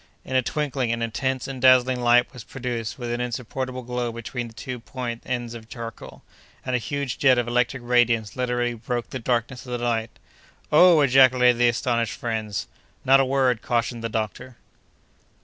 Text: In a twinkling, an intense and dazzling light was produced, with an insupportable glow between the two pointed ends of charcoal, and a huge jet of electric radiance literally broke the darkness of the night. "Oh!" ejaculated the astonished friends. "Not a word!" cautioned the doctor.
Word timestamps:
In 0.25 0.35
a 0.35 0.41
twinkling, 0.41 0.91
an 0.91 1.03
intense 1.03 1.47
and 1.47 1.61
dazzling 1.61 1.99
light 2.01 2.33
was 2.33 2.43
produced, 2.43 2.97
with 2.97 3.11
an 3.11 3.21
insupportable 3.21 3.83
glow 3.83 4.11
between 4.11 4.47
the 4.47 4.53
two 4.55 4.79
pointed 4.79 5.29
ends 5.29 5.53
of 5.53 5.69
charcoal, 5.69 6.23
and 6.65 6.75
a 6.75 6.79
huge 6.79 7.19
jet 7.19 7.37
of 7.37 7.47
electric 7.47 7.83
radiance 7.85 8.35
literally 8.35 8.73
broke 8.73 9.11
the 9.11 9.19
darkness 9.19 9.63
of 9.67 9.73
the 9.73 9.85
night. 9.85 10.09
"Oh!" 10.71 11.01
ejaculated 11.01 11.59
the 11.59 11.69
astonished 11.69 12.19
friends. 12.19 12.67
"Not 13.05 13.19
a 13.19 13.25
word!" 13.25 13.61
cautioned 13.61 14.03
the 14.03 14.09
doctor. 14.09 14.57